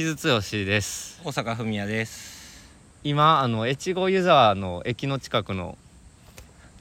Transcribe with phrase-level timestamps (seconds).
[0.00, 1.20] 木津剛です。
[1.22, 2.66] 大阪文也です。
[3.04, 5.76] 今あの越後湯沢の駅の近くの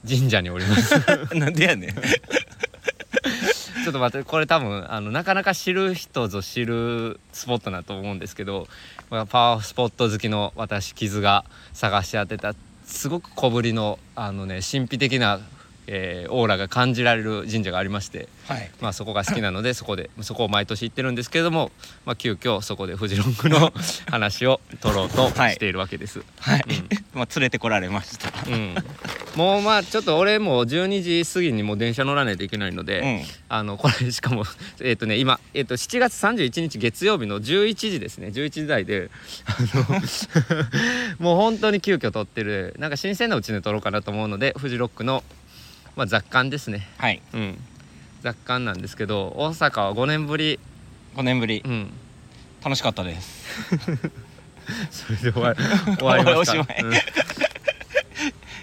[0.08, 0.96] 神社におります。
[1.36, 1.90] なんでやねん。
[2.00, 8.70] ちょっと待ってこれ多分あのなかなか知る人ぞ知るスポットだと思うんですけど
[9.10, 11.44] まあパワースポット好きの私傷が
[11.74, 12.56] 探し当てた
[12.86, 15.42] すごく小ぶりのあのね神秘的な、
[15.92, 18.70] えーオーラが感じられる神社がありまして、はい。
[18.80, 21.72] まあ、そこが好きなのでそこでそこを毎年行ってるんですけれども、
[22.06, 23.74] まあ、急遽そこでフジロングの
[24.10, 25.54] 話を取ろうとはい。
[25.54, 26.22] しているわけです。
[26.40, 26.90] はい、うん。
[27.14, 28.32] まあ連れてこられました。
[28.48, 28.76] うん、
[29.36, 33.22] もうまあちょっと俺も12時過ぎにもう電車乗らないといけないので、うん。
[33.50, 34.46] あのこれしかも
[34.82, 38.28] えっ、とね今、えっと7月31日月曜日の11時ですね。
[38.28, 39.10] 11時台で
[39.46, 40.00] あの
[41.18, 45.24] もう本当に急遽撮ってるなんか新鮮なうちで撮ろうかなと思うのでフジロックの、
[46.00, 47.22] まあ、雑感ですね、はい。
[47.34, 47.58] うん、
[48.22, 50.58] 雑感なんですけど大阪は5年ぶり、
[51.18, 51.62] 5年ぶり。
[51.66, 51.92] うん、
[52.64, 53.44] 楽しかったです。
[54.92, 55.54] それで終わ
[55.98, 56.68] 終わりまし まい。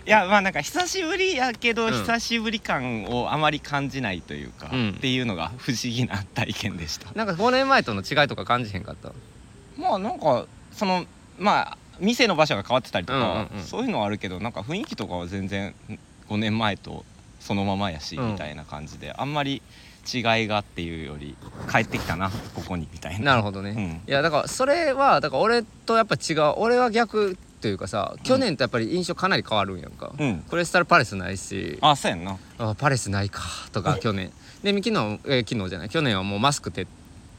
[0.06, 1.92] いやまあなんか久しぶりやけど、うん。
[1.92, 4.90] 久しぶり感をあまり感じないというか、うん。
[4.92, 7.12] っていうのが不思議な体験でした。
[7.14, 9.12] なんか5年前との違いとか感じへんかった？
[9.76, 11.04] まあなんかその
[11.38, 13.62] まあ店の場所が変わってたりとか、うんうんうん。
[13.62, 15.74] そういうのはあるけどなんか雰囲気とかは全然
[16.30, 17.04] 5年前と
[17.46, 18.32] そのままやし、うん。
[18.32, 19.62] みたいな感じであんまり
[20.12, 21.36] 違いがっていうより
[21.70, 23.32] 帰ってきたなここにみたいな。
[23.32, 24.00] なるほどね、うん。
[24.08, 30.38] いやだからそれはだから俺とやっぱ違う俺は逆というかさ去年とやっぱり印象かなり変わるんやんか、うん。
[30.48, 31.78] クリスタルパレスないし。
[31.80, 32.36] あそうやんな。
[32.58, 34.32] あパレスないかとか 去年。
[34.62, 34.90] で昨日、
[35.26, 35.88] えー昨日じゃない。
[35.88, 36.88] 去年はもうマスク徹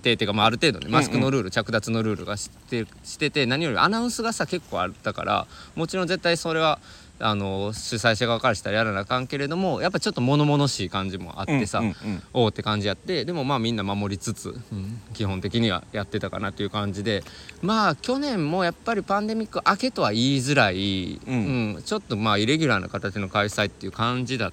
[0.04, 6.80] 底っていうか、まあ、ある程度ねマスクのルール、着脱のルールがしてしてて何よりアナウンスがさ結構あったからもちろん絶対それは
[7.20, 12.24] あの主催者側からしたらやらなあかんけれどもやっぱちょっと物々しい感じもあってさ、うんうんうん。
[12.34, 17.24] おおって感じやってでもまあみんな守りつつ、うん基本的にはやってたかなという感じで
[17.62, 21.76] まあ去年もやっぱりパンデミック明けとは言いづらい、うん。
[21.76, 24.52] うんちょっとまあイレギュラーな形の開催っていう感じだっ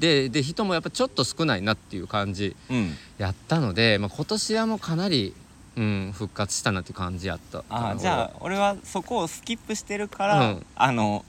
[0.00, 2.96] てで人もやっぱちょっと少ないなっていう感じうん。
[3.18, 5.34] やったので、まあ、今年はもうかなり、
[5.76, 10.66] うん、復活したなっていう感じやったあじゃあ俺はそこをスキップしてるから、うん。
[10.74, 11.24] あの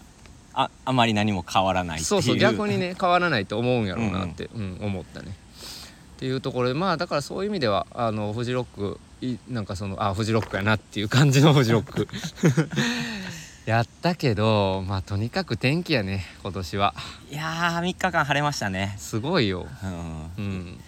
[0.53, 2.07] ああまり何も変わらないっていう。
[2.07, 4.77] そうそう逆にね 変わらないと思うんやろうなって、うん。
[4.81, 5.35] 思ったね。
[6.15, 12.07] っていうところでまあだからそういう意味ではあのフジロックいなんかそのあフジロックやなっていう感じのフジロック。
[13.65, 16.93] やったけどまあとにかく天気やね今年は。
[17.31, 18.95] いやー3日間晴れましたね。
[18.97, 19.67] すごいよ。
[19.83, 20.43] うん。
[20.45, 20.79] うん、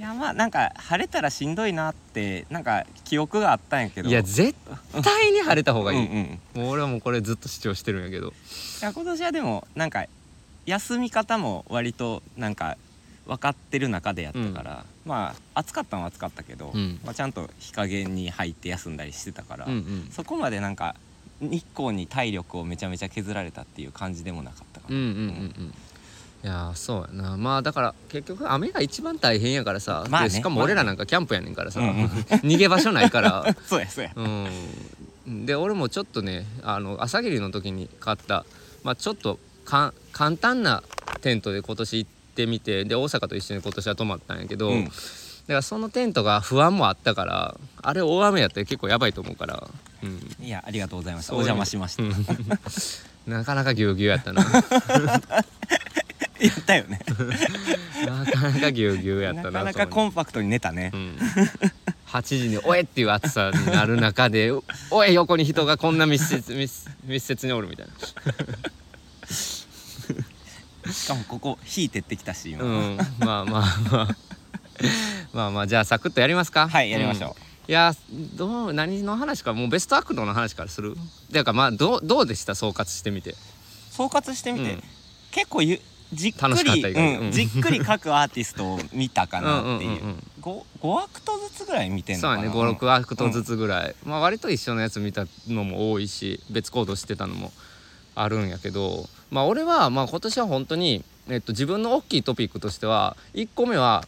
[0.00, 4.08] いやまあなんか晴れたらしんどいなってなんか記憶があったんやけど。
[4.08, 4.54] いや絶
[5.02, 8.32] 対に晴れた方がいい、うんうん、いもう俺はもうこれずっと主張してるんやけど。
[8.80, 10.06] や今年はでもなんか
[10.64, 12.78] 休み方も割となんか
[13.26, 16.98] 分かってる中でやったから、まあ暑かったのは暑かったけど、うん。
[17.04, 20.08] まあ、ちゃんと日陰に入って休んだりしてたから、うんうん。
[20.10, 20.96] そこまでなんか
[21.42, 25.12] 日光に体力をめちゃめちゃ削られたっていう感じでもなかったかうんうんうんう
[25.68, 25.74] ん
[26.42, 27.36] いやーそうやな。
[27.36, 30.28] まあだから結局雨が一番大変やからさ、まあね。
[30.30, 31.88] でしかも俺らなんかキャンプやねんからさ、うん。
[31.88, 33.44] う ん逃げ場所ないから。
[33.66, 34.12] そうやそうや。
[34.16, 34.22] う
[35.30, 35.46] ん。
[35.46, 38.46] で俺もちょっとねあの朝霧の時に買った、
[38.82, 40.82] まあ、ちょっとか簡単な
[41.20, 44.84] テントで今年行ってみてで大阪と一緒に今年は泊まったんやけど、うん。
[44.84, 44.94] だか
[45.46, 49.68] らそのテントが不安もあったからあれ大雨やったら結構やばいと思うから、
[50.02, 51.34] うん、いやありがとうございました。
[51.34, 52.02] お邪魔しました。
[52.02, 52.14] うん。
[53.26, 54.44] なかなかぎゅうぎゅうやったな
[56.42, 57.00] 言ったよね。
[58.06, 60.90] なかなかぎゅうぎゅうやったななかなかコンパクトに寝たね。
[60.94, 61.18] うん、
[62.08, 64.50] 8時に「おえ!」っていう暑さになる中で
[64.90, 67.86] 「おい横に人がこんな密接密密接におる」みたい
[70.92, 73.04] しかもここ火照ってきたし今、な、うん、ま
[73.40, 74.16] あまあまあ。
[75.34, 76.66] まあまあじゃあサクッとやりますか。
[76.68, 77.32] はいやりましょう、ん。
[77.70, 77.94] いや
[78.34, 80.96] どう何の話かもうベストアクトの話からする？
[81.30, 82.54] だからまあどうどうでした？
[82.54, 83.34] 総括してみて。
[83.90, 84.82] 総括してみて、うん。
[85.30, 85.80] 結構ゆ
[86.12, 90.26] じっくり、うんうん、じっくり各アーティストを見たかなっていう,、うんうんうんうん。
[90.40, 97.52] 五5アクトずつぐらい見てんのそうかなやね56アクトずつぐらい、まあ割と一緒のやつ見たのも多いし別行動してたのも
[98.14, 99.08] あるんやけど。
[99.30, 104.04] まあ俺はまあ今年は本当にえっと自分の大きいトピックとしては1個目は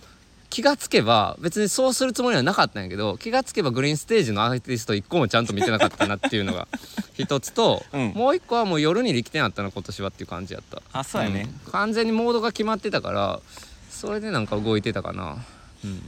[0.53, 6.69] 気がつけば別にそうするつもりはなかったんやけど気がつけばグリーンステージのアーティスト1個もちゃんと見てなかったなっていうのが
[7.17, 8.13] 一つと、うん。
[8.15, 11.61] もう一個はもう夜に力点あったな今年はっていう感じやったあそうやね、ん。
[11.71, 13.41] 完全にモードが決まってたから
[13.91, 15.39] それでなんか動いてたかな。
[15.87, 16.03] うん。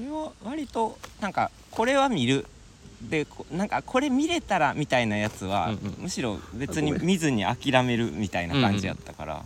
[0.00, 2.46] 俺は割となんかこれは見る。
[3.00, 5.94] でこなんかこれ見れたらみたいなやつは、うんうん。
[6.04, 9.44] むしろ別に見ずに諦めるみたいな感じやったから、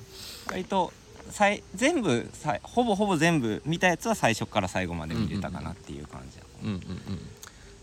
[0.50, 0.92] 割と
[1.30, 6.66] さい全部さほぼほぼ全部見たやつは最初から最後まで見れたかなっていう感じや、う。
[6.66, 6.80] んうんうん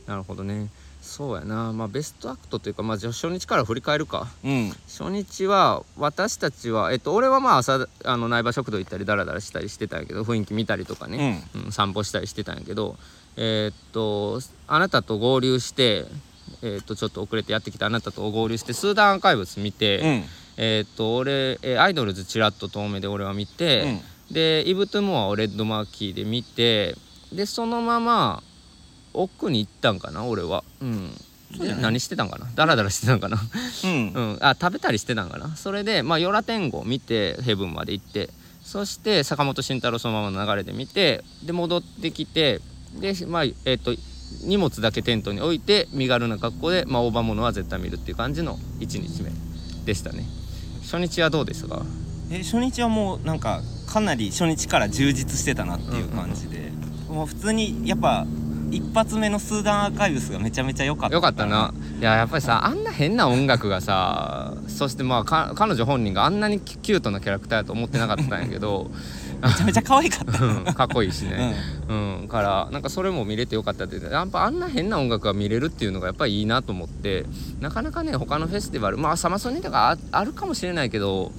[0.06, 0.68] なるほどね。
[1.02, 1.72] そうやな。
[1.72, 4.28] まあベストアクトというかまあ初日から振り返るか。
[4.44, 4.70] うん。
[4.88, 11.72] 初日は私たちはえっと俺はまあ朝あの苗場食堂行ったりダラダラしたりしてたんやけど雰囲気見たりとかね、うん。
[11.72, 12.98] 散歩したりしてたんやけど
[13.38, 16.06] えーっとあなたと合流して
[16.62, 20.24] えーっとちょっと遅れてやってきたあなたと合流してスーダンアーカイブス見て、うん
[20.58, 24.00] えーっと俺、えーアイドルズチラッと遠目で俺は見て、
[24.32, 26.96] でイブ・トゥ・モアをレッドマーキーで見て
[27.32, 28.44] でそのまま
[29.14, 30.64] 奥に行ったんかな俺は。
[30.82, 31.12] うん。
[31.82, 32.48] 何してたんかな？
[32.56, 33.38] ダラダラしてたんかな？
[33.84, 34.08] うん。
[34.14, 35.56] うん、あ食べたりしてたんかな？
[35.56, 38.30] それでまあヨラ天狗を見てヘブンまで行って
[38.64, 42.60] そして坂本慎太郎そのままの流れで見てで戻ってきて
[43.00, 43.94] でまあえっ、と
[44.46, 49.32] 荷物だけテントに置いて身軽な格好で、まあ、大場物は絶対見るっていう感じの1日目
[49.86, 50.26] でしたね
[50.94, 51.82] 初日はどうですか？
[52.32, 56.72] え初日はもうなんかかなり初日から充実してたなっていう感じで、
[57.10, 58.28] もう普通にやっぱ
[58.70, 61.16] 一発目のスーダンアーカイブスがめちゃめちゃ良かった。
[61.16, 61.74] よかったな。
[62.00, 68.92] いややっぱりさあんな変な音楽がさそしてまあか彼女本人があんなにキキュートなキャラクターやと思ってなかったんやけど
[69.48, 70.66] めちゃめちゃ可愛かった、うん。
[70.66, 71.56] かっこいいしうね、
[71.88, 72.20] ん。
[72.22, 77.26] うん、からなんかそれも見れてよかったってやっぱあんな変な音楽が見れるっていうのがやっぱりいいなと思って
[77.60, 81.32] なかなかね他のフェスティバルまあサマソニとかああるかもしれないけど、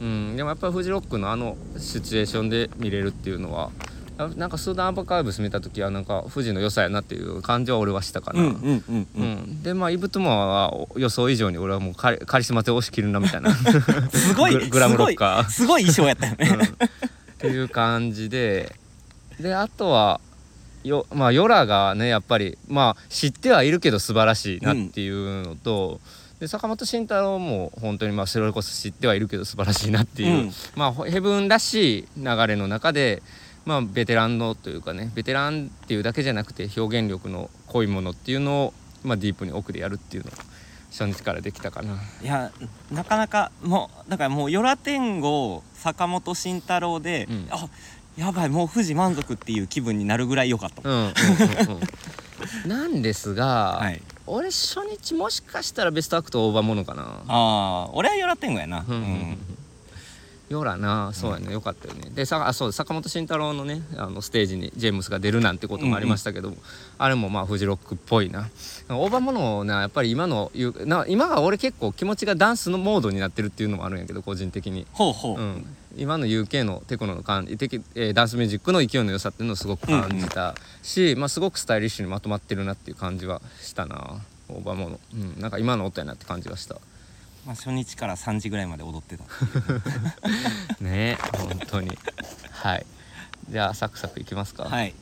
[0.00, 3.70] うん、でもやっぱりフジロックのあのシチュエーションで見れるっていうのは
[4.18, 8.40] あなんかスーダンアバカイブス見た時はなんか富士の良さやなっていう感じは俺はしたかな。
[8.40, 13.54] うんうんうんでまあイブトゥモアは予想以上に俺はもうカリカリスマで押し切るなみたいな。
[13.54, 15.44] すごいググラムロッカー。
[15.48, 16.99] すごいすごい衣装やったよね、うん
[17.40, 18.70] っていう感じで
[19.40, 20.20] であとは
[20.84, 26.00] よまあヨラがねやっぱりまあ知ってはいるけど素晴らしいなっていうのと、
[26.38, 30.50] で坂本慎太郎も本当にまあそれこそ知ってはいるけど素晴らしいなっていう、うん。
[30.74, 33.22] まあヘブンらしい流れの中で
[33.64, 40.34] まあベテランのというかねベテランっていうだけじゃなくて表現力の濃いものっていうのを、まあ、ディープに奥でやるっていうのを
[40.90, 41.98] 初日からできたかな。
[42.22, 42.50] いや
[42.90, 47.48] なかなかもうだからもう「ヨラ天狗」坂本慎太郎で、うん。
[47.50, 47.68] あ
[48.16, 52.68] やばいもう富士満足っていう気分になるぐらい良かったうんうんうんうん。
[52.68, 54.02] なんですが、はい。
[54.26, 57.02] 俺初日もしかしたらベストアクト大場ものかな。
[57.02, 59.38] ああ俺はヨラ天狗やな、うん
[60.50, 61.12] よらな。
[61.12, 62.10] そうやね、よかったよね。
[62.10, 66.52] でさあそう坂本慎太郎のねあのステージにジェームスが出るなんてこともありましたけど、
[66.98, 68.50] あれもまあフジロックっぽいな。
[68.88, 70.50] 大場ものなやっぱり今の
[70.84, 84.20] な今が俺結構気持ちがダンスのモードになってるっていうのもあるんやけど個人的に、ほうほう、うん、今の UK のテクノの感じえーダンスミュージックの勢いの良さっていうのをすごく感じたし、まあ、すごくスタイリッシュにまとまってるなっていう感じはしたな。
[84.52, 86.76] 大場もの、うん、なんか今の音やなって感じがした
[87.46, 89.24] まあ、初日から3時ぐらいまで踊ってた。
[90.84, 91.96] ね本当に。
[92.50, 92.86] はい。
[93.48, 94.94] じゃあサクサクいきますか、はい。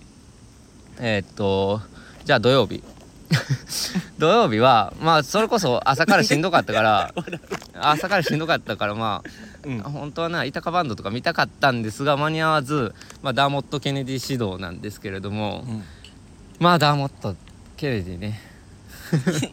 [0.99, 1.81] えーっと
[2.25, 2.83] じゃあ土曜日。
[4.19, 7.15] 土曜日はまあそれこそ朝からしんどかったから
[7.75, 9.23] 朝からしんどかったからま
[9.65, 9.81] うん。
[9.81, 15.85] あ本当はなイタカバンドとか見たかったんですが間に合わず、まあ、ダーモット・ケネディ指導なんですけれども、うん。
[16.59, 17.37] まあダーモット・
[17.77, 18.41] ケネディね。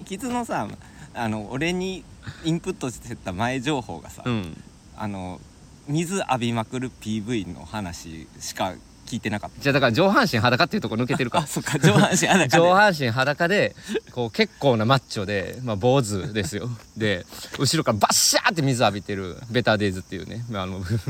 [0.05, 0.67] キズのさ
[1.15, 2.03] あの俺に
[2.43, 4.61] インプットしてた前情報がさ、うん。
[4.97, 5.39] あの
[5.87, 8.73] 水浴びまくる PV の話しか
[9.05, 11.43] 聞いてなかっじゃあだから上半身裸っていうとこ抜けてるたか。
[11.43, 12.49] あそっか上半身裸で。
[12.57, 13.75] 上半身裸で
[14.11, 16.69] こう結構なマッチョで、まあ、坊主ですよ。
[16.97, 17.25] で
[17.59, 21.05] 後ろからバッシャーって水浴びてる「ベターデイズ」っていうね、まあ、あの ミュ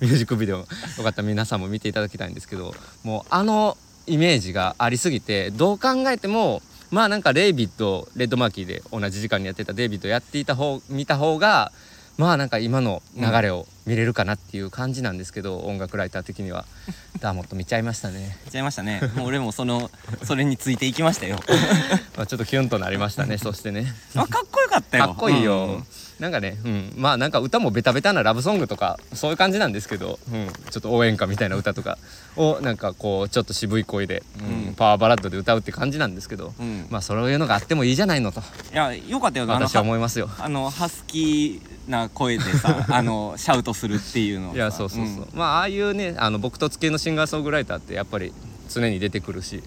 [0.00, 0.66] ージックビデオよ
[1.02, 11.72] かったら皆さんも見ていただきたいんですけどもうあのイメージがありすぎてどう考えてもまあなんかレイビッドレッドマーキーで同じ時間にやってたデイビッドやっていた方見た方が
[12.16, 16.66] まあなんか今の流れを見れるかなっていう感じなんですけど、音楽ライター的には。
[17.20, 18.36] ダーモット見ちゃいましたね。
[18.44, 19.00] 見ちゃいましたね。
[19.16, 19.90] もう俺もその
[20.22, 21.40] それについていきましたよ。
[22.16, 23.92] まあ、ちょっとキュンとなりましたね そしてね。
[24.14, 25.04] あかっこよかったよ。
[25.06, 25.86] かっこいいよ、うん。
[26.20, 31.98] なんかね、うん、まあなんか歌もベタベタなラブソングとかそういう感じなんですけど、うん、ちょっと応援歌みたいな歌とか
[32.36, 34.68] をなんかこうちょっと渋い声で、うん。
[34.68, 34.74] うん。
[34.74, 36.86] パワーバラッドで歌うって感じなんですけど、うん。
[36.90, 38.40] まあそういうのがあってもいいじゃないのと。
[38.72, 39.46] いやよかったよ。
[39.46, 40.28] 私は思いますよ。
[40.38, 45.28] あのハスキーな声でさあのシャウトするっていうのいやそうそうそう、ん。
[45.32, 48.32] まあああいうねあの僕とつ系のシンガーソングライターってやっぱり
[48.68, 49.64] 常に出てくるし、うん、い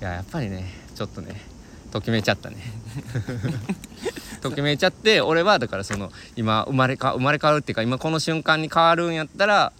[0.00, 1.40] ややっぱりねちょっとね
[1.90, 2.56] ときめいちゃったね。
[4.40, 9.72] ときめいちゃって俺はだからその今生まれか生まれ変わるっていうか今この瞬間に変わるんやったら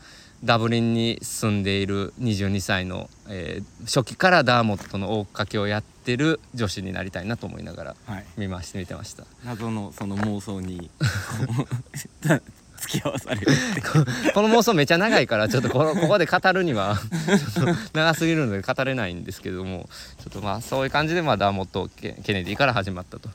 [0.45, 8.25] ダブリンに住んでいる22歳の、えー初期からダーモットの追っかけをやってる女子になりたいなと思いながらはい。
[8.37, 9.25] 見まして見てました。
[9.45, 10.91] 謎のその妄想に
[12.81, 13.47] 付き合わされる
[14.35, 16.99] この妄想めちゃ長いからちょっとこの ここで語るには
[17.93, 23.29] 長すぎるので語れないんですけどもちょっとまあそういう感じでまあダーモットケケネディから始まったと。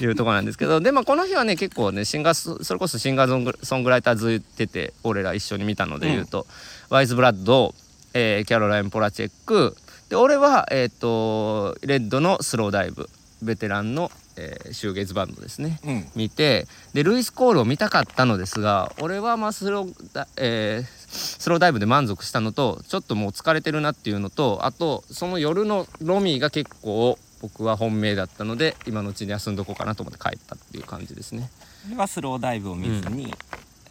[0.00, 6.46] いうところなんですけどでまあこの日はね結構ねシンガースそれこそシンガーソングライターずいてて俺ら一緒に見たので言うと、
[6.88, 7.74] ワイズ・ブラッド、
[8.14, 9.76] えーキャロライン・ポラチェック
[10.08, 13.08] で俺は、えー、とレッドのスローダイブ
[13.42, 15.80] ベテランの、えーシューゲイズバンドですね。
[15.84, 16.06] うん。
[16.14, 31.50] 見てでルイス・コールを見たかったのですが俺はまあスローダ、えースローダイブで満足したのとちょっともう疲れてるなっていうのとあとその夜のロミーが結構僕は本命だったので今のうちに休んどこうかなと思って帰ったっていう感じですね。
[31.84, 33.32] これはスローダイブを見ずに、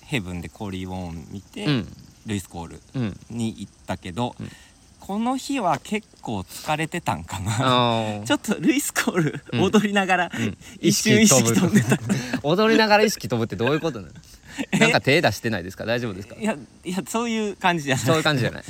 [0.01, 1.87] ヘブンでコーリー・ウォーン見て、うん。
[2.27, 3.19] ルイス・コールうん。
[3.31, 4.49] に行ったけど、うん
[5.09, 8.21] この日は結構疲れてたんかな。
[8.27, 9.61] ちょっとルイス・コール、うん。
[9.63, 10.55] 踊りながら、ん。
[10.79, 11.97] 一瞬意識飛んでた
[12.43, 14.13] 踊りながら意識飛ぶってどういうことなの？
[14.79, 15.85] なんか手出してないですか？
[15.87, 16.35] 大丈夫ですか？
[16.39, 18.05] いやいやそういう感じじゃない。
[18.05, 18.63] そういう感じじゃない。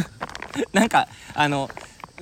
[0.72, 1.68] なんかあの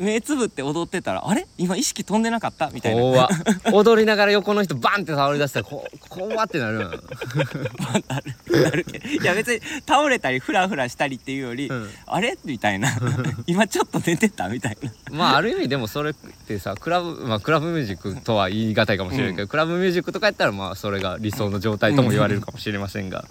[0.01, 1.47] 目つぶって踊ってたらあれ？
[1.57, 2.69] 今意識飛んでなかった？
[2.71, 3.29] みたいな。
[3.73, 6.91] 踊りながら横の人バンって倒れ出したらこ怖ってなるな。
[6.93, 8.63] る。
[8.63, 9.09] なるけど。
[9.09, 11.89] いや別に倒れたりフラフラしたりっていうより、うん。
[12.07, 12.39] あれ？
[12.45, 12.91] みたいな。
[13.47, 14.91] 今ちょっと寝てたみたいな。
[15.11, 23.25] まあある意味でもそれってさクラブまあクラブミュージックとは言い難いかもしれないけど、クラブミュージックとかやったらまあそれが理想の状態とも言われるかもしれませんが。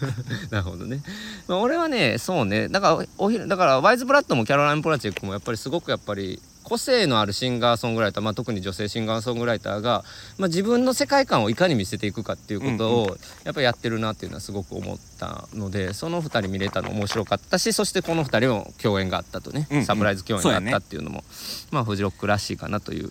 [0.50, 1.02] なるほどね、
[1.48, 2.68] まあ、俺はねそうね。
[2.68, 10.04] だからお昼だからワイズ・ブラッドもキャロライン・ポラチェックもやっぱりすごくやっぱり個性のあるシンガーソングライター、まあ、特に女性シンガーソングライターが、
[10.36, 19.84] まあ、自分の世界観をいかに見せていくかっていうことをやっぱりやってるなっていうのはすごく思ったのでその2人見れたの面白かったしそしてこの2人も共演があったとね、うんうん。
[19.84, 21.24] サプライズ共演があったっていうのも
[21.70, 23.10] まあフジロックらしいかなという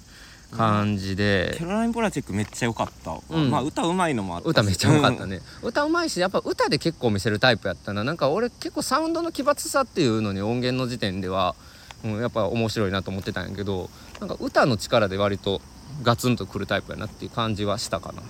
[0.51, 1.55] 感じで。
[1.57, 3.49] キャ、ロライン・ポラチェックめっちゃ良かった、うん。
[3.49, 4.51] まあ歌うまいのもあったし。
[4.51, 8.03] 歌めっちゃ良かったね、歌うまいしやっぱ歌で結構見せるタイプやったな。
[8.03, 11.55] なんか俺結構サウンドの奇抜さっていうのに音源の時点では、
[12.03, 13.89] うん、やっぱ面白いなと思ってたんやけど
[14.19, 15.61] なんか歌の力で割と
[16.03, 18.23] ガツンとくるタイプやなっていう感じはしたかな、う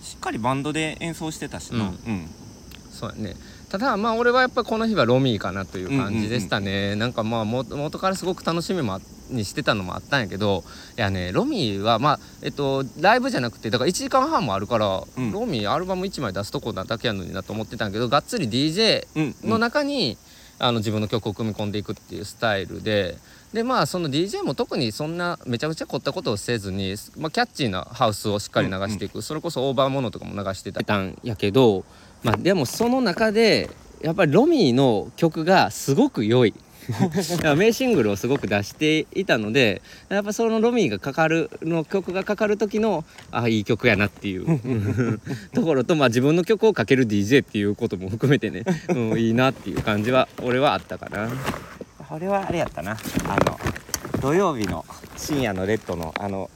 [0.00, 1.84] ん、しっかりバンドで演奏してたしな、うん。
[1.86, 2.30] うん。
[2.90, 3.34] そうやね。
[3.70, 9.00] ただまあ俺はやっぱこの日はロミーかなという感じでしたね、なんかまあも元からすごく楽しみもあ
[9.30, 10.64] にしてたのもあったんやけど
[10.98, 15.30] いやねロミーはまあえっとライブじゃなくてだから1時間半もあるから、うん。
[15.30, 19.50] ロミーアルバム1枚出すとこなだけやのになと思ってたんやけどがっつり DJ うんうん。
[19.50, 20.18] の中に、
[20.60, 23.16] あの自分の曲を組み込んでいくっていうスタイルで
[23.52, 31.84] でまあその DJ も特にそんなめちゃくちゃ凝ったことをせずに、まあ、キャッチーなハウスをしっかり流していく、それこそオーバーモノとかも流してたんやけど、
[32.22, 33.68] まあ、でもその中で
[34.02, 36.54] やっぱりロミーの曲がすごく良い。
[37.56, 45.20] 名シングルをすごく出していたのでやっぱそのロミーがかかるの曲がかかる時のあいい曲やなっていう
[45.54, 51.28] ところと、まあ、自分の曲をかける DJ っていうことも含めてね、うん、いいなっていう感じは俺はあったかな。
[52.08, 52.96] これはあれやったな。
[53.28, 53.58] あの
[54.20, 54.84] 土曜日の
[55.16, 56.50] 深夜のレッドのあの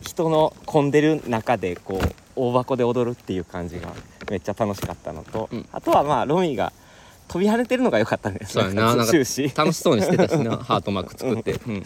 [0.00, 3.92] 人の混んでる中でこう大箱で踊るっていう感じが
[4.30, 5.68] めっちゃ楽しかったのと、うん。
[5.72, 6.72] あとはまあロミーが
[7.32, 8.94] 飛び跳ねてるのが良かったんですそうやな。
[8.94, 9.42] な楽し
[9.74, 10.58] そうにしてたしな。
[10.68, 11.82] ハートマーク作って、うん。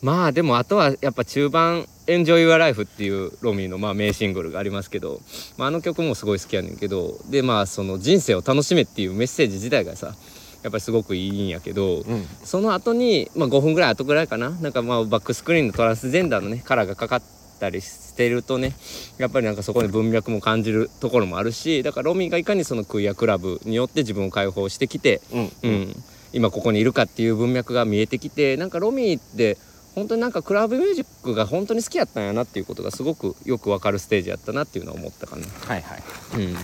[0.00, 5.20] まあでもあとはやっぱ中盤「Enjoy Your Life」っていうロミーのまあ名シングルがありますけど、
[5.58, 10.16] まあ、あの曲もすごい好きやねんけどでまあその人生を楽しめっていうメッセージ自体がさ
[10.62, 12.26] やっぱりすごくいいんやけど、うん。
[12.42, 14.48] その後にまあ5分ぐらい後ぐらいかな。
[14.48, 17.22] なんかまあバックスクリーンのトランスジェンダーのねカラーがかかっ
[17.62, 18.74] たりしてるとね
[19.18, 25.52] やっぱりなんかそこに文脈も感じるところもあるしだからロミーがいかにそのクイアクラブによって自分を解放してきて、うん。
[25.62, 25.94] うん、
[26.32, 29.56] 今ここにいるかっていう文脈が見えてきてなんかロミーって
[29.94, 35.46] 本当になんかクラブミュージックが本当に好きやったんやなっていうことがすごくよくわかるステージやったなっていうのは思ったかな。
[35.46, 36.02] はいはい。
[36.36, 36.54] うん。
[36.54, 36.58] っ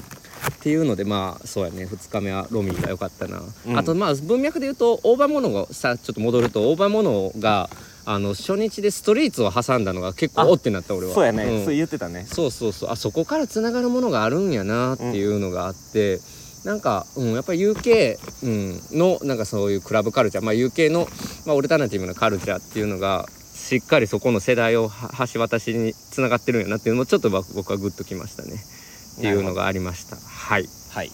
[0.61, 3.79] ていうのでまあそうやね2日目はロミーが良かったな、うん。
[3.79, 7.69] あとまあ文脈で言うとオーバーモノがさちょっと戻るとオーバーモノが
[8.11, 11.13] あの初日でストリートを挟んだのが結構あおってなった俺は。
[11.13, 11.65] そうやね、ん。
[11.67, 12.25] そう言ってたね。
[12.25, 12.91] そうそうそう。
[12.91, 16.19] あそこからつながるものがあるんやなっていうのがあって、
[16.65, 21.07] なんか、うん、やっぱり UK、うん、のなんかそういうクラブカルチャー、まあ、UK の、
[21.45, 28.55] まあ、オルタナティブなカルチャーっていうのがしっかりそこの世代をは橋渡しにつながってるんやなっていうのもちょっと僕僕はグッときましたね。
[29.19, 30.17] っていうのがありました。
[30.17, 30.67] はい。
[30.91, 31.11] はい。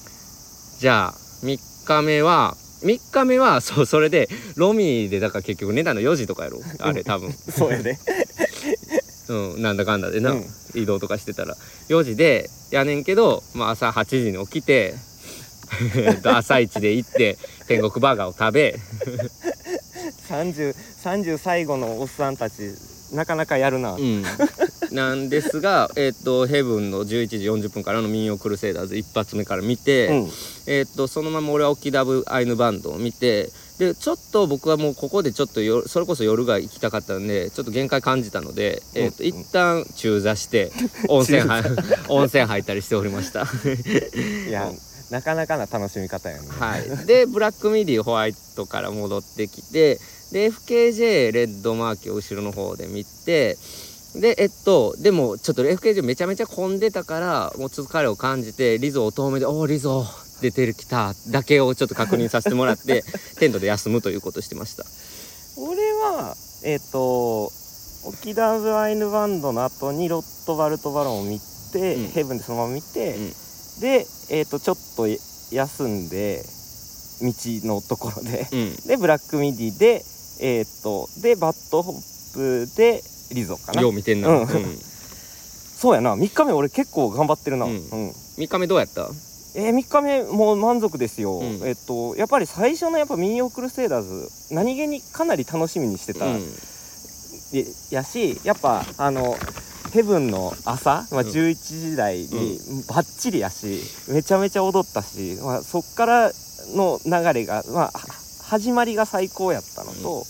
[0.79, 7.33] じゃあ3日目は3日目は そうそれでロミーでだから結局寝たの4時とかやろ あれ多分。
[7.33, 7.99] そうやで。
[9.27, 10.47] うん、なんだかんだでな、うん。
[10.75, 11.57] 移動とかしてたら。
[11.89, 14.95] 4時でやねんけど、まあ、朝8時に起きて
[15.97, 18.79] えっと朝一で行って天国バーガーを食べ。
[20.29, 22.55] 30, 30最後のおっさんたち
[23.13, 24.25] なかなかやるな、うん、
[24.95, 30.31] なんですが えっとヘブンの11時40分からの民謡クルセイダーズ一発目から見て、うん。
[30.67, 39.29] えっとそのまま俺はオキダブアイヌバンドを見てでちょっと僕はもうここでちょっとよそれこそ夜が行きたかったんでちょっと限界感じたので、えっとうん。
[39.29, 40.73] 一旦中座して
[41.09, 41.77] 温泉入
[42.09, 43.43] 温泉入ったりしておりました。
[44.49, 44.73] いや
[45.11, 46.49] なかなかな楽しみ方やね。
[46.49, 50.01] はい、でブラックミディホワイトから戻ってきて
[50.33, 53.57] で FKJ レッドマーキを後ろの方で見て
[54.15, 60.07] でえっとでもちょっと FKJ めちゃめちゃ混んでたからもう疲れを感じてリゾを遠目で「おおリゾ
[60.41, 63.05] 出てきた」だけをちょっと確認させてもらって
[63.39, 64.85] テントで休むということをしてました。
[65.57, 67.53] 俺はえっ、と
[68.07, 71.41] オキダブアイヌバンドの後にロットバルトバロンを見
[71.73, 72.09] て、うん。
[72.09, 73.35] ヘブンでそのまま見て、うん。
[73.81, 75.07] でえっ、とちょっと
[75.51, 76.45] 休んで
[77.21, 77.33] 道
[77.67, 78.49] のところで。
[78.53, 78.77] うん。
[78.87, 80.05] で black midi で
[80.41, 83.03] えっ、とで BAD HOP で
[83.33, 83.81] Lizzo かな。
[83.83, 84.43] よう見てんな、うん。
[84.43, 84.79] うん。
[84.79, 86.15] そうやな。
[86.17, 87.77] 3日目俺結構頑張ってるな、ううん。
[87.77, 87.81] ん
[88.39, 89.09] 3日目どうやった？
[89.57, 91.61] えー、3日目もう満足ですよ、うん。
[91.65, 96.43] えっとやっぱり最初のやっぱ民謡クルセイダーズ何気にかなり楽しみにしてた、うん。
[97.53, 99.37] でやしやっぱあの
[99.93, 101.29] ヘブンの朝、まあ、うん。
[101.29, 101.55] 11
[101.91, 106.33] 時台にバッチリやし、めちゃめちゃ踊ったし、まあ、そっから
[106.75, 107.93] の流れが、まあ、は
[108.43, 110.25] 始まりが最高やったのと、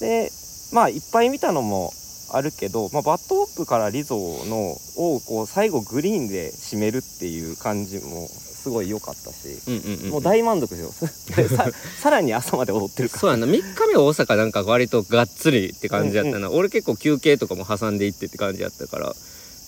[0.00, 0.32] で
[0.72, 1.92] まあいっぱい見たのも
[2.30, 11.10] あるけど、まあ、 BAD HOP から Lizzo のをこう最後グリーンで締めるっていう感じもすごい良かったし、うんうんうんもう大満足ですよ。
[11.36, 11.70] でさ
[12.02, 13.20] さらに朝まで踊ってるから。
[13.20, 13.46] そうやな。
[13.46, 19.14] 3日目大阪なんか割とがっつりって感じやったな、俺結構休憩とかも挟んでいってって感じやったから。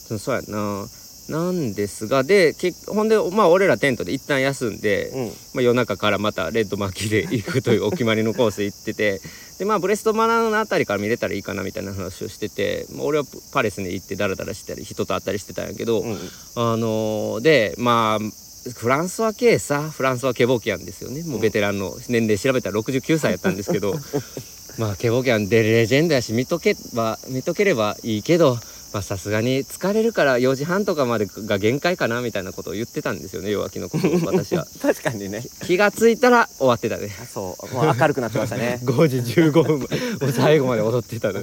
[0.09, 0.88] そうそうやな
[1.29, 5.27] なんですがでけほんでまあ俺らテントで一旦休んで、うん。
[5.27, 9.21] まあ、夜中からまたレッドマーキーで行くという お決まりのコース行ってて
[9.59, 16.19] でまあブレストマナーのあたりから見れたらいいかなみたいな話をしてて、まあ、俺はパレスに行ってダラダラしたり人と会ったりしてたんやけど、うん。
[16.55, 21.23] あのーでまあフランスは系さフランスはケボキャンですよね。
[21.23, 23.95] もうベテランの年齢調べたら69歳やったんですけど
[24.79, 28.61] まあケボキャンでレジェンドやし見とけば見とければいいけどまあ
[29.02, 34.66] さすがに疲れるから4時半とかまでが限界かなみたいなことを言ってたんですよね弱気のことを 私は。
[34.81, 35.44] 確かにね。
[35.64, 37.74] 気がついたら終わってたねあそう。
[37.74, 38.81] もう明るくなってましたね。
[38.85, 39.87] 5時15分も
[40.29, 41.42] う最後まで踊ってたの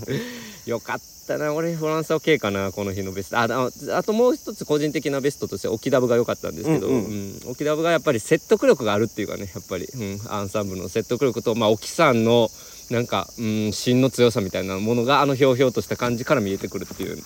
[0.65, 1.53] よかったな。
[1.53, 3.37] 俺フランスは K かなこの日のベスト。
[3.37, 7.11] あああともう一つ個人的なベストとしてオキダブが良かったんですけど、うんうん。
[7.45, 7.51] うん。
[7.51, 12.49] オキダブがやっぱり説得力があるっていうかねやっぱり、うん、アンサンブルの説得力とまあ沖さんの
[12.89, 17.17] なんか、うん、芯の強さみたいなものがあのひょうひょうとした感じから見えてくるっていう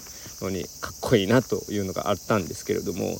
[0.42, 3.18] のにかっこいいなというのがあったんですけれども。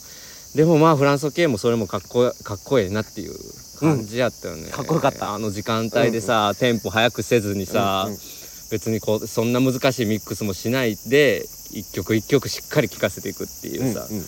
[0.56, 3.36] でもまあフランス系もそれもかっこかっこいいなっていう
[3.80, 5.36] 感じやったよね、かっこよかった。
[5.36, 8.20] あの時間帯でさ、テンポ早くせずにさ、うんうん
[8.72, 14.26] 別にこうそんな難しいミックスもしないで一曲一曲しっかり聴かせていくっていうさ、いうんうん。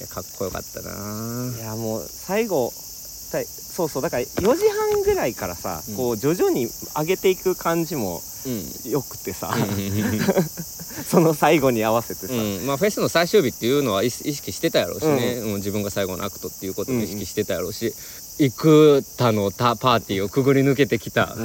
[0.00, 0.90] やかっこよかったな。
[0.92, 5.96] うんいやもう最後そうそうだから4時半ぐらいからさ、うん。
[5.96, 8.90] こう徐々に上げていく感じもうん。
[8.90, 10.20] よくてさ、うん
[11.04, 15.54] その最後に合わせてさ、うん、まあフェスの最終日っていうのは意識してたやろうしね、うん。
[15.56, 17.92] 自分が最後のアクトっていうことを意識してたやろうし、
[18.38, 21.36] 幾多のたパーティーをくぐり抜けてきた、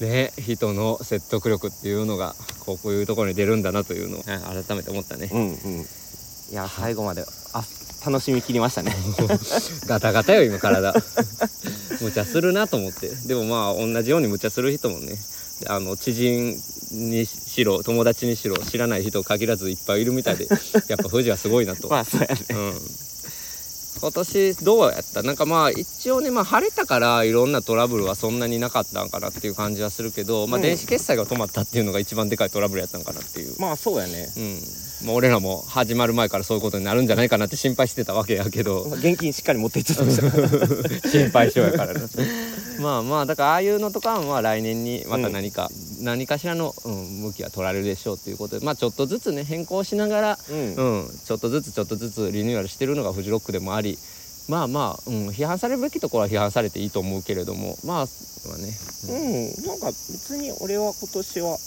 [0.00, 4.22] ね人の説得力っていうのがこういうところに出るんだなというのを。
[4.22, 5.80] はい改めて思ったね、うんうん。
[5.80, 5.84] い
[6.52, 7.64] や最後まであ
[8.04, 8.94] 楽しみきりましたね。
[9.86, 10.94] ガタガタよ今体。
[12.00, 13.08] 無茶するなと思って。
[13.26, 15.16] でもまあ同じように無茶する人もね。
[15.68, 16.54] あの知人
[16.92, 20.46] にしろ友達にしろ知らない人限らずいっぱいいるみたいで
[20.88, 21.88] やっぱ富士はすごいなと。
[21.90, 22.36] まあそうやね。
[22.50, 22.80] うん、
[24.00, 25.22] 今年どうやった？
[25.22, 30.62] なんかまあ一応ね、まあ、晴れたからいろんなトラブルはそんなになかったんかなっていう感じはするけど、まあ、うん。
[30.62, 34.32] 電子決済が止まったっていうのが一番でかいトラブルやったんかなっていう、まあそうやね。
[34.36, 34.60] うん
[35.04, 38.84] まあ、俺らも始まる前からそういうことになるんじゃないかなって心配してたわけやけど。
[38.84, 42.00] 現金しっかり持っていっちゃってました心配性やからな。
[42.80, 50.74] まあまあだからああいうのとかはまあ来年にまた何か、何かしらの、うん、向きは取られるでしょうということでまあちょっとずつね変更しながらうん。
[50.74, 53.98] うん、ちょっとずつちょっとずつリニューアルしてるのがフジロックでもあり
[54.48, 58.06] まあまあ、うん、批判されるべきところは批判されていいと思うけれどもまあ
[58.48, 58.78] まあね、
[59.08, 61.58] うんなんか別に俺は今年は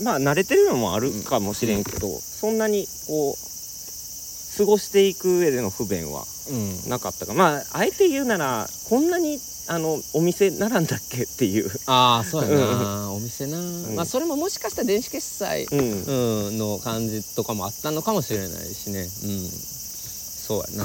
[0.00, 7.34] まあ慣れてるのもあるかもしれんけど、そんなにこう過ごしていく上での不便はうん、なかったか。
[7.34, 13.94] まああえて言うならこんなにあのお店並んだっけっていう、ああそうやな、お店な、ん。
[13.94, 16.48] まあそれももしかしたら電子決済、うん。
[16.48, 19.02] うん、の感じとかもあったのかもしれないしね。
[19.02, 19.06] うん。
[19.48, 20.84] そうや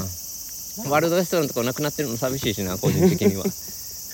[0.90, 3.44] ワールドレストランとかなくなってるの寂しいしな 個人的には。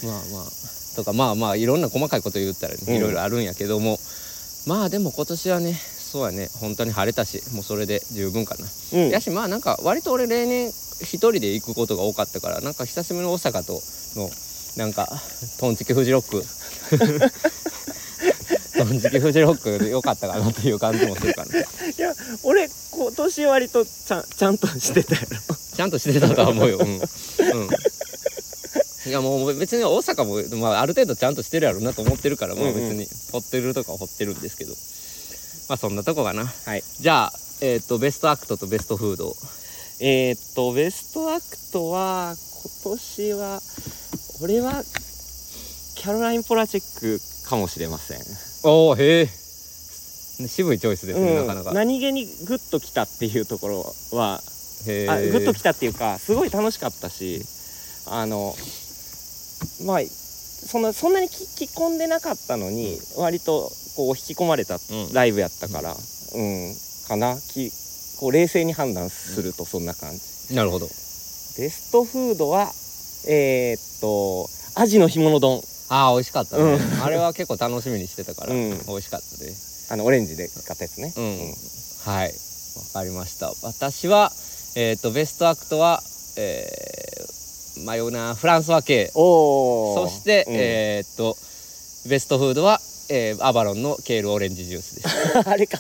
[0.03, 0.53] まあまあ。
[0.97, 2.95] とかまあまあいろんな細かいこと言ったらね、うん。
[2.95, 4.01] いろいろあるんやけども
[4.67, 5.75] まあでも今年はね
[6.15, 6.49] そうやね。
[6.61, 9.11] 本当に晴れたしもうそれで十分かな、うん。
[9.11, 13.83] やしまあなんか割と俺例年一人で行くことが多かったからなんか久しぶりの大阪と
[14.21, 14.31] の
[14.77, 15.09] なんか
[15.59, 16.45] トンチキフジロック。
[18.77, 21.65] トンチキフジロックでよかったかなっていう感じもするからね
[21.97, 25.57] いや俺今年割とちゃんちゃんとしてたやろ。
[25.57, 26.79] ちゃんとしてたとは思うよ。
[26.79, 27.01] うん、うん、
[29.07, 32.75] いやもう別に大阪も、まあ、ある程度ちゃんとしてるやろうなと思ってるから、まあうんうん。
[32.75, 34.73] 別に掘ってるとか掘ってるんですけど。
[35.69, 36.47] まあそんなとこかな。
[36.47, 36.83] はい。
[37.01, 39.37] じゃあえっ、とベストアクトとベストフード。
[40.01, 42.35] えー、っとベストアクトは
[42.85, 43.61] 今年は
[44.43, 44.83] 俺は
[45.95, 48.19] キャロライン・ポラチェックかもしれません、
[48.65, 49.27] おおへえ
[50.49, 51.73] 渋いチョイスですね、なかなか。
[51.73, 54.41] 何気にグッときたっていうところはあ
[54.85, 57.41] グッときたっていうかすごい楽しかったし
[58.07, 58.55] あの
[59.85, 65.13] まあそんなそんなに聞き込んでなかったのに割とこう引き込まれたうん。
[65.13, 65.93] ライブやったからう
[66.43, 66.75] ん、
[67.07, 67.37] かな。
[67.37, 67.71] き
[68.19, 70.11] こう冷静に判断するとそんな感
[70.49, 70.87] じ、なるほど。
[70.87, 70.93] ベ
[71.69, 72.73] ストフードは
[73.29, 74.49] えー、っと
[74.81, 75.61] アジの干物丼。
[75.91, 77.03] ああ美味しかったね、うん。
[77.03, 78.71] あれは結構楽しみにしてたから、うん。
[78.87, 79.93] 美味しかったです。
[79.93, 81.13] あのオレンジで買ったやつね。
[81.17, 82.29] うん、はい。
[82.29, 82.33] わ
[82.95, 83.53] かりました。
[83.63, 84.33] 私は
[84.77, 86.03] えっ、とベストアクトは
[86.37, 87.24] えー、
[87.79, 90.55] 迷うなフランスは系おおそして、うん。
[90.55, 91.37] えっ、と
[92.09, 95.39] ベストフードは、えーアバロンのケールオレンジジュースです。
[95.49, 95.79] あれか。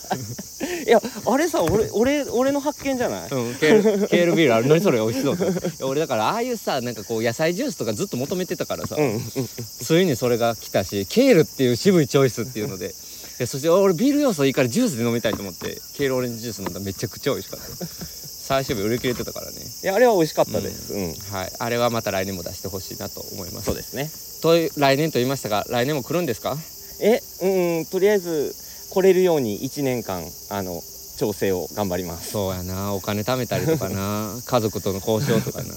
[0.86, 5.38] いやあれさ俺俺俺の発見じゃない、うん、ケールケールビールある何それ美味しそう。
[5.82, 9.48] 俺だからああいうさなんかこう野菜ジュースとかずっと求めてたからさ、うんうん
[9.80, 12.94] ついにそれが来たしケールっていう渋いチョイスっていうので。
[13.38, 19.56] でそして俺ビール要素いいからジュースで飲みたいと思ってケールオレンジジュース飲んだらめちゃくちゃ美味しかった最終日売り切れてたからね。
[19.82, 20.92] いやあれは美味しかったです。
[20.92, 21.52] うん、はい。
[21.58, 23.66] あれはまた来年も出してほしいなと思います。
[23.66, 24.10] そうですね。
[24.42, 26.56] と来年と言いましたが来年も来るんですか？
[27.00, 28.54] えうんとりあえず
[28.90, 30.82] 来れるように1年間あの
[31.16, 32.32] 調整を頑張ります。
[32.32, 32.92] そうやな。
[32.92, 34.36] お金貯めたりとかな。
[34.44, 35.74] 家族との交渉とかな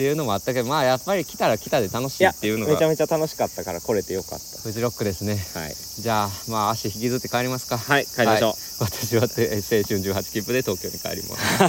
[0.00, 2.72] っていうのもあったけどまあやっぱり来たら来たで楽しいっていうのが。
[2.72, 5.36] めちゃめちゃ楽しかったから来れてよかっフジロックですね。
[5.52, 5.74] たはい。
[5.74, 7.76] じゃあまあ足引きずって帰りますか。
[7.76, 8.48] はい帰りましょう。
[8.48, 8.56] はい。
[8.90, 11.64] 私はえ青春18切符で東京に帰ります。
[11.64, 11.68] は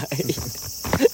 [1.08, 1.11] い